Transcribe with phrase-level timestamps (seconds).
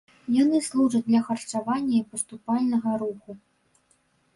[0.35, 3.41] Яны служаць для харчавання і паступальнага руху.